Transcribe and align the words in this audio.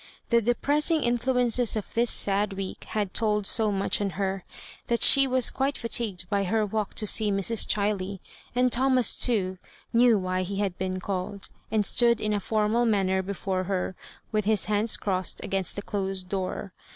The 0.29 0.41
depressing 0.41 1.03
influences 1.03 1.75
of 1.75 1.93
this 1.93 2.09
sad 2.09 2.53
week 2.53 2.85
had 2.85 3.13
told 3.13 3.45
so 3.45 3.71
much 3.71 4.01
on 4.01 4.09
her, 4.17 4.43
that 4.87 5.03
she 5.03 5.27
was 5.27 5.51
quite 5.51 5.75
&tigued 5.75 6.27
by 6.27 6.45
her 6.45 6.65
walk 6.65 6.95
to 6.95 7.05
see 7.05 7.31
Mrs. 7.31 7.67
Ohiley; 7.67 8.17
and 8.55 8.71
Thomas, 8.71 9.13
too, 9.13 9.59
knew 9.93 10.17
why 10.17 10.41
he 10.41 10.55
had 10.57 10.75
been 10.79 10.99
called, 10.99 11.49
and 11.69 11.85
stood 11.85 12.19
in 12.19 12.33
a 12.33 12.39
formal 12.39 12.83
manner 12.87 13.21
before 13.21 13.65
her 13.65 13.95
with 14.31 14.45
his 14.45 14.65
hands 14.65 14.97
crossed, 14.97 15.39
against 15.43 15.75
the 15.75 15.83
closed 15.83 16.27
door. 16.27 16.71